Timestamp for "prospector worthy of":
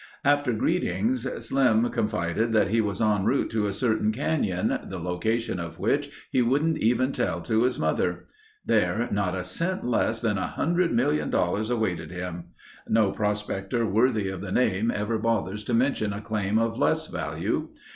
13.11-14.41